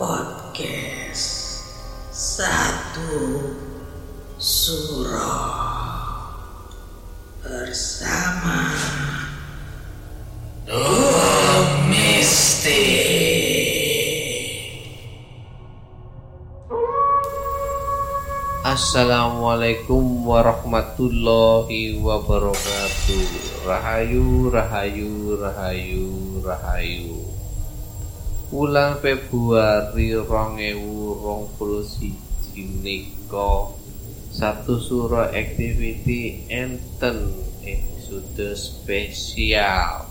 Podcast 0.00 1.60
Satu 2.08 3.36
Surah 4.40 6.24
Bersama 7.44 8.72
Mistik 11.92 12.80
Assalamualaikum 18.64 20.24
warahmatullahi 20.24 22.00
wabarakatuh. 22.00 23.28
Rahayu, 23.68 24.48
rahayu, 24.48 25.36
rahayu, 25.36 26.40
rahayu. 26.40 27.39
Bulan 28.50 28.98
Februari 28.98 30.10
rong 30.10 30.58
ewu 30.58 31.22
rong 31.22 31.54
puluh 31.54 31.86
siji 31.86 33.14
satu 34.34 34.74
surah 34.74 35.30
activity 35.30 36.50
enten 36.50 37.30
episode 37.62 38.50
spesial. 38.58 40.02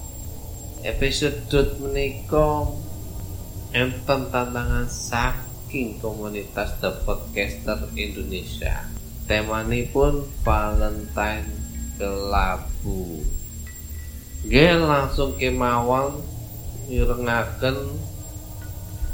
Episode 0.88 1.84
menika 1.84 2.64
enten 3.76 4.32
tantangan 4.32 4.88
saking 4.88 6.00
komunitas 6.00 6.80
The 6.80 6.96
Podcaster 7.04 7.92
Indonesia. 8.00 8.88
Temanipun 9.28 10.24
Valentine 10.48 11.52
kelabu. 12.00 13.20
Nggih 14.48 14.80
langsung 14.80 15.36
kemawon 15.36 16.24
mirengaken 16.88 18.00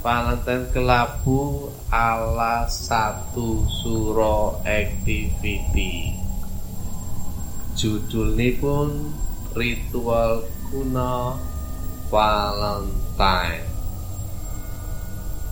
Valentine 0.06 0.70
kelabu 0.70 1.74
ala 1.90 2.70
satu 2.70 3.66
suro 3.66 4.62
activity 4.62 6.14
judulipun 7.74 9.18
ritual 9.58 10.46
kuno 10.70 11.42
Valentine. 12.14 13.66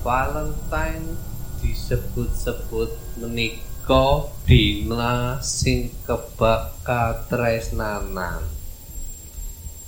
Valentine 0.06 1.18
disebut-sebut 1.58 2.94
menika 3.18 4.30
dina 4.46 5.42
sing 5.42 5.90
kebak 6.06 6.78
katresnanan. 6.86 8.46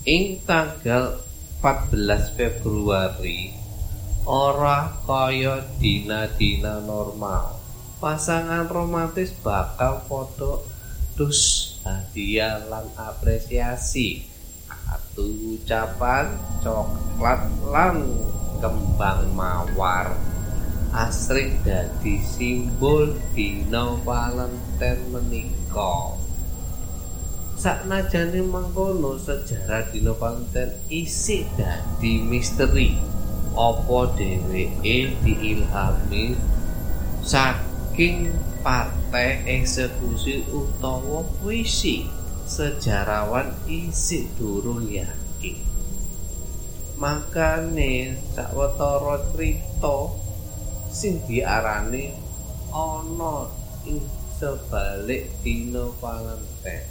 Ing 0.09 0.41
tanggal 0.41 1.21
14 1.61 2.33
Februari 2.33 3.64
ora 4.25 4.89
kaya 5.05 5.61
dina-dina 5.77 6.81
normal. 6.81 7.61
Pasangan 8.01 8.65
romantis 8.65 9.29
bakal 9.45 10.01
foto 10.09 10.65
terus 11.13 11.73
hadiah 11.85 12.65
lan 12.65 12.89
apresiasi. 12.97 14.25
Atu 14.89 15.57
ucapan 15.57 16.33
coklat 16.65 17.41
lan 17.69 18.01
kembang 18.59 19.29
mawar. 19.37 20.17
Asring 20.95 21.61
dadi 21.61 22.17
simbol 22.23 23.13
dina 23.37 23.93
Valentine 24.01 25.05
menika. 25.13 26.17
Saknajane 27.55 28.41
mangkono 28.41 29.21
sejarah 29.21 29.91
dina 29.93 30.17
Valentine 30.17 30.73
isih 30.89 31.45
dadi 31.59 32.19
misteri 32.23 33.14
apa 33.55 34.11
dheweke 34.19 35.15
diilhami 35.23 36.35
saking 37.23 38.35
partai 38.59 39.41
eksekusi 39.47 40.43
utawa 40.51 41.23
puisi 41.39 42.03
sejarawan 42.45 43.55
isih 43.65 44.29
durung 44.35 44.85
yakin. 44.85 45.57
Makane 46.99 48.19
sawetara 48.35 49.23
crita 49.33 49.97
sing 50.91 51.19
diarani 51.27 52.15
ana 52.71 53.51
ing 53.87 54.03
sebalik 54.35 55.31
dina 55.43 55.91
Valentine. 55.99 56.87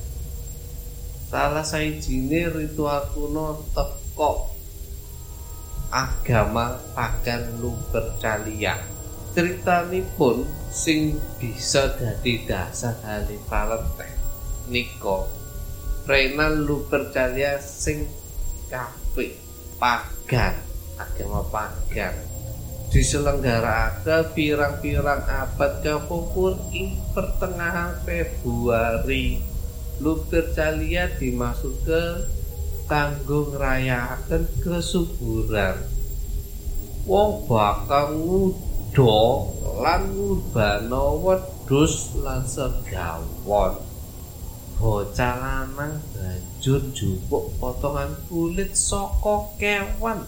Salah 1.28 1.64
sawijine 1.64 2.52
ritual 2.52 3.10
kuno 3.10 3.64
teko 3.74 4.53
agama 5.94 6.82
pagan 6.98 7.62
Lupercalia. 7.62 8.74
Critanipun 9.30 10.42
sing 10.74 11.22
bisa 11.38 11.94
dadi 11.94 12.42
dasar 12.46 12.98
hali 13.06 13.38
Valentine 13.46 14.18
nika 14.70 15.26
Renan 16.06 16.66
Lupercalia 16.66 17.58
sing 17.62 18.06
kafe 18.70 19.38
pagan 19.78 20.54
agama 20.98 21.42
pagan 21.50 22.14
diselenggarakaken 22.94 24.30
pirang-pirang 24.38 25.26
abad 25.26 25.82
kepungkur 25.82 26.54
ing 26.70 26.94
pertengahan 27.10 27.98
Februari 28.06 29.42
Lupercalia 29.98 31.10
dimasuk 31.18 31.74
ke 31.82 32.02
kanggo 32.90 33.52
ngrayakaken 33.52 34.44
kesuburan. 34.60 35.76
Wong 37.04 37.44
bakal 37.44 38.16
ngudo 38.16 39.16
lan 39.84 40.08
ngubana 40.12 41.04
wedhus 41.20 42.16
lan 42.24 42.44
segawon. 42.48 43.76
Bocah 44.74 45.34
lanang 45.40 46.02
banjur 46.12 46.82
njupuk 46.92 47.56
potongan 47.62 48.10
kulit 48.26 48.74
saka 48.74 49.54
kewan 49.56 50.26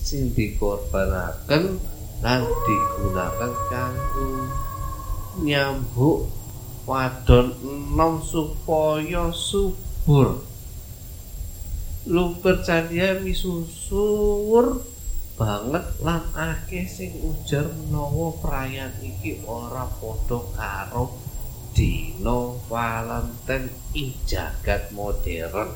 sing 0.00 0.32
dikorbanaken 0.36 1.80
lan 2.20 2.40
digunakan 2.44 3.52
kanggo 3.72 4.28
nyambuk 5.40 6.28
wadon 6.84 7.56
enom 7.64 8.20
supaya 8.20 9.32
subur 9.32 10.49
lu 12.08 12.32
percaya 12.40 13.20
misusur 13.20 14.80
banget 15.36 15.84
lan 16.04 16.24
akeh 16.32 16.84
sing 16.84 17.12
ujar 17.20 17.64
menawa 17.64 18.32
perayaan 18.40 18.92
iki 19.04 19.40
ora 19.44 19.88
padha 19.88 20.40
karo 20.56 21.16
dina 21.76 22.56
Valentine 22.68 23.72
ing 23.96 24.12
jagat 24.28 24.92
modern. 24.92 25.72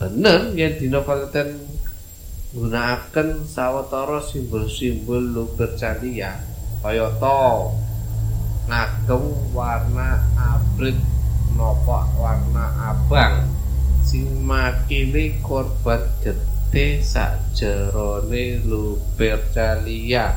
Bener 0.00 0.56
yen 0.56 0.72
dina 0.80 1.04
Valentine 1.04 1.60
gunakan 2.52 3.28
sawetara 3.48 4.20
simbol-simbol 4.20 5.20
lu 5.32 5.44
percaya 5.56 6.40
kayata 6.84 7.40
ngagem 8.68 9.24
warna 9.56 10.20
abrit 10.36 10.96
napa 11.56 12.08
warna 12.16 12.66
abang 12.92 13.51
sing 14.12 14.44
makili 14.44 15.40
korban 15.40 16.04
getih 16.20 17.00
sakjerone 17.00 18.60
lupercalia 18.60 20.36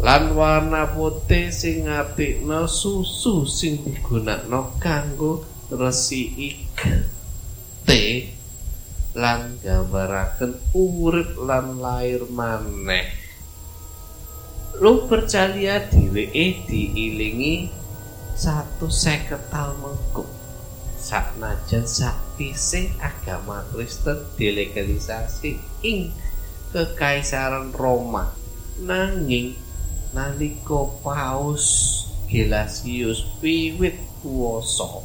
lan 0.00 0.32
warna 0.32 0.88
putih 0.88 1.52
sing 1.52 1.84
ngatikno 1.84 2.64
susu 2.64 3.44
sing 3.44 3.84
digunakno 3.84 4.80
kanggo 4.80 5.44
resiki 5.68 6.64
getih. 6.80 8.32
Lan 9.18 9.58
gambaraken 9.58 10.54
urip 10.78 11.34
lan 11.42 11.82
lair 11.82 12.22
maneh. 12.30 13.10
Lupercalia 14.78 15.90
dheweke 15.90 16.62
diilingi 16.70 17.66
satu 18.38 18.86
seket 18.86 19.50
tahun 19.50 19.74
mengkuk 19.82 20.37
saknajan 21.08 21.88
sakwise 21.88 22.92
agama 23.00 23.64
Kristen 23.72 24.28
dilegalisasi 24.36 25.56
ing 25.80 26.12
kekaisaran 26.76 27.72
Roma. 27.72 28.36
Nanging 28.84 29.56
nalika 30.12 30.84
Paus 31.00 31.64
Gelasius 32.28 33.24
wiwit 33.40 33.96
kuwasa 34.20 35.00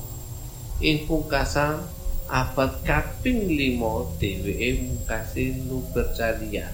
ing 0.83 1.07
pungkasan 1.07 1.79
abad 2.27 2.83
kaping 2.83 3.47
5 3.47 4.19
dheweke 4.19 4.69
mungkasi 4.83 5.63
Lupercalia 5.69 6.67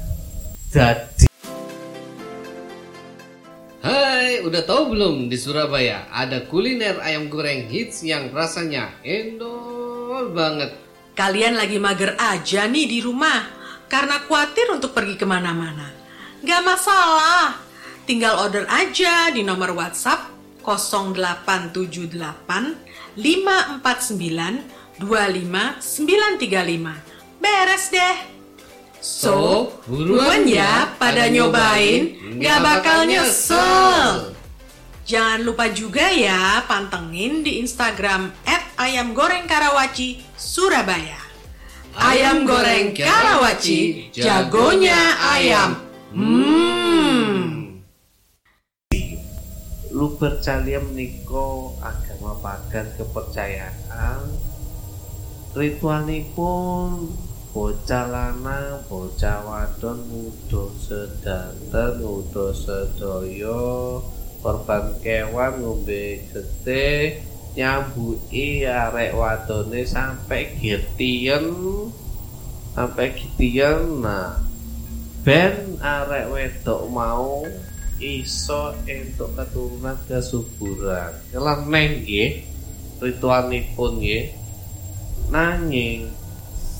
dadi 0.73 1.18
Udah 4.39 4.63
tahu 4.63 4.95
belum 4.95 5.27
di 5.27 5.35
Surabaya 5.35 6.07
ada 6.11 6.47
kuliner 6.47 6.99
ayam 7.03 7.27
goreng 7.27 7.67
hits 7.67 8.03
yang 8.07 8.31
rasanya 8.31 8.95
endol 9.03 10.31
banget. 10.31 10.71
Kalian 11.13 11.59
lagi 11.59 11.75
mager 11.75 12.15
aja 12.15 12.63
nih 12.71 12.87
di 12.87 13.03
rumah 13.03 13.43
karena 13.91 14.23
khawatir 14.23 14.71
untuk 14.71 14.95
pergi 14.95 15.19
ke 15.19 15.27
mana-mana. 15.27 15.91
Gak 16.39 16.63
masalah, 16.63 17.59
tinggal 18.07 18.39
order 18.39 18.63
aja 18.71 19.27
di 19.35 19.43
nomor 19.43 19.75
WhatsApp 19.75 20.31
0878 20.63 23.19
549 23.19 25.03
25935. 25.03 27.43
Beres 27.43 27.91
deh. 27.91 28.38
So, 28.99 29.71
buruan 29.87 30.43
ya 30.43 30.91
pada 30.99 31.31
nyobain, 31.31 32.19
nggak 32.35 32.59
bakal 32.59 33.07
nyesel. 33.07 34.35
Jangan 35.07 35.39
lupa 35.41 35.71
juga 35.71 36.11
ya 36.11 36.67
pantengin 36.67 37.41
di 37.41 37.63
Instagram 37.63 38.29
ayam 38.75 39.15
goreng 39.15 39.47
Karawaci 39.47 40.19
Surabaya. 40.35 41.15
Ayam 41.95 42.43
goreng 42.43 42.91
Karawaci, 42.91 44.11
jagonya 44.11 45.15
ayam. 45.31 45.79
Hmm. 46.11 47.81
Lu 49.95 50.15
percaya 50.19 50.83
menika 50.83 51.75
agama 51.79 52.35
pagan 52.43 52.87
kepercayaan 52.99 54.21
ritualipun 55.55 57.28
bocah 57.59 58.07
lanang 58.07 58.87
bocah 58.87 59.43
wadon 59.43 59.99
muda 60.07 60.71
sedanten 60.79 61.99
muda 61.99 62.55
sedaya. 62.55 63.99
Korban 64.39 64.95
kewan 65.03 65.59
ngombe 65.59 66.23
getih 66.31 67.19
nyambuki 67.59 68.63
arek 68.63 69.11
wadone 69.11 69.83
sampai 69.83 70.55
gitien 70.55 71.51
sampai 72.71 73.11
gitien 73.11 74.07
nah. 74.07 74.39
Ben 75.27 75.75
arek 75.83 76.31
wedok 76.31 76.87
mau 76.87 77.43
iso 77.99 78.71
entuk 78.87 79.35
keturunan 79.35 79.99
kesuburan. 80.07 81.11
Nyeleneh 81.35 81.87
nggih 81.99 82.29
ritualipun 83.03 83.99
nggih. 83.99 84.31
Nanging 85.27 86.18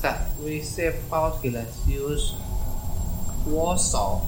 sakwise 0.00 0.96
Paus 1.12 1.36
Gelasius 1.44 2.40
kuoso 3.44 4.24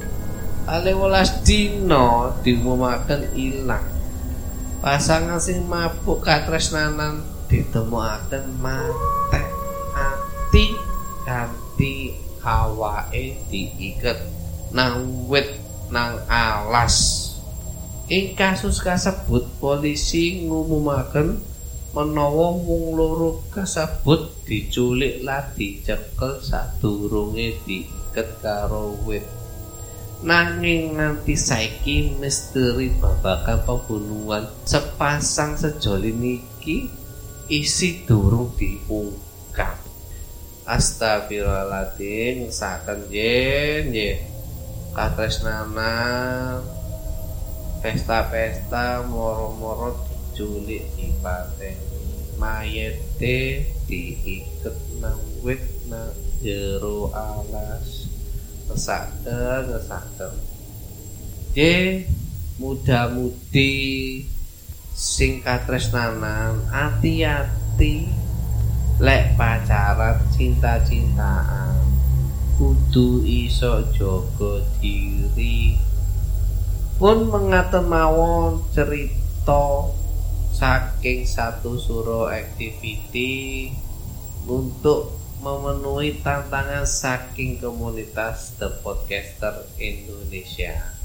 Alewelas 0.64 1.44
dino 1.44 2.40
diumumaken 2.40 3.36
ilang. 3.36 3.84
Pasangan 4.80 5.36
sing 5.36 5.68
mabuk 5.68 6.24
katresnanan 6.24 7.20
ditemukaken 7.52 8.48
mate 8.64 9.44
ati 9.92 10.72
kanthi 11.28 12.16
awake 12.40 13.44
diiket 13.52 14.24
nang 14.72 15.28
wit 15.28 15.60
nang 15.92 16.24
alas. 16.32 17.28
Ing 18.08 18.32
kasus 18.32 18.80
kasebut 18.80 19.44
polisi 19.60 20.48
ngumumaken 20.48 21.44
menawa 21.94 22.58
wong 22.58 22.98
loro 22.98 23.46
kasebut 23.54 24.34
diculik 24.42 25.22
lan 25.22 25.46
dicekel 25.54 26.42
sadurunge 26.42 27.54
diiket 27.62 28.42
karo 28.42 28.98
wit. 29.06 29.22
Nanging 30.26 30.98
nganti 30.98 31.38
saiki 31.38 32.18
misteri 32.18 32.90
babagan 32.98 33.62
pembunuhan 33.62 34.50
sepasang 34.66 35.54
sejoli 35.54 36.10
niki 36.10 36.90
isi 37.46 38.02
durung 38.02 38.50
diungkap. 38.58 39.78
Astagfirullahaladzim 40.64 42.48
Ngesakan 42.48 43.12
jen 43.12 43.92
jen 43.92 44.16
Katresnana 44.96 45.92
Pesta-pesta 47.84 49.04
Moro-moro 49.04 50.13
diculik 50.34 50.82
Dipateni 50.98 52.34
Mayete 52.34 53.70
Diiket 53.86 54.74
nang 54.98 55.22
wit 55.46 55.62
Nang 55.86 56.10
jero 56.42 57.14
alas. 57.14 58.10
Ngesakan 58.66 59.62
Ngesakan 59.70 60.34
J 61.54 61.58
Muda-mudi 62.58 63.78
Sing 64.90 65.38
katresnanan 65.38 66.66
Hati-hati 66.66 68.10
lek 68.94 69.34
pacaran 69.34 70.22
cinta-cintaan. 70.30 71.82
Kudu 72.54 73.26
iso 73.26 73.82
jogo 73.90 74.62
diri. 74.78 75.74
Pun 76.94 77.26
mengaten 77.26 77.90
mawon 77.90 78.62
cerita 78.70 79.90
saking 80.64 81.28
satu 81.28 81.76
suro 81.76 82.32
activity 82.32 83.68
untuk 84.48 85.12
memenuhi 85.44 86.24
tantangan 86.24 86.88
saking 86.88 87.60
komunitas 87.60 88.56
The 88.56 88.80
Podcaster 88.80 89.68
Indonesia. 89.76 90.96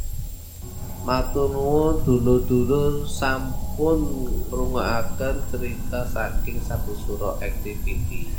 Matur 1.03 1.99
dulu-dulu 2.07 3.03
sampun 3.03 3.99
ngrungokaken 4.47 5.43
cerita 5.51 6.07
saking 6.07 6.63
satu 6.63 6.95
suro 6.95 7.35
activity. 7.43 8.31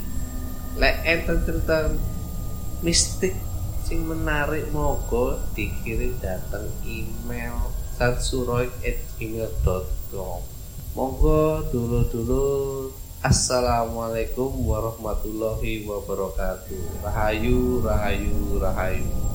Lek 0.81 1.05
enten 1.05 1.45
cerita 1.45 1.93
mistik 2.81 3.37
sing 3.85 4.09
menarik 4.09 4.73
moga 4.73 5.37
dikirim 5.53 6.17
datang 6.25 6.65
email 6.89 7.69
satsuroid@gmail.com. 8.01 10.60
Monggo 10.91 11.63
dulu-dulu 11.71 12.91
Assalamualaikum 13.23 14.51
warahmatullahi 14.67 15.87
wabarakatuh. 15.87 17.07
Rahayu, 17.07 17.79
rahayu, 17.79 18.59
rahayu. 18.59 19.30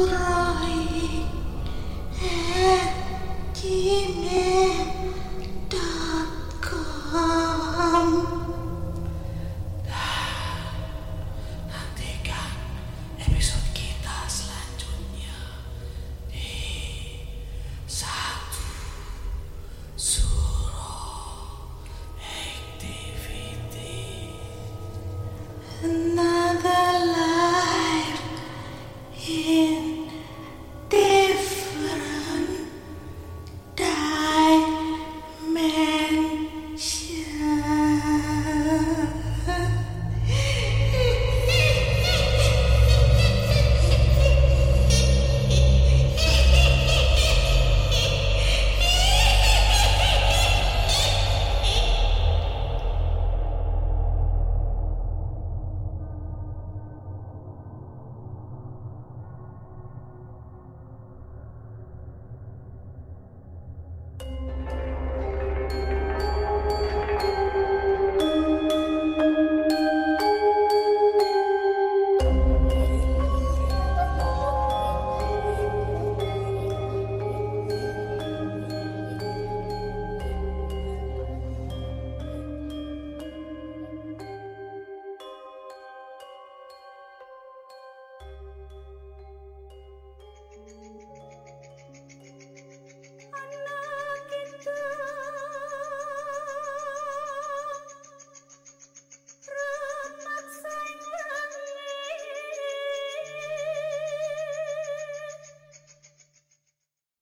Hola. 0.00 0.29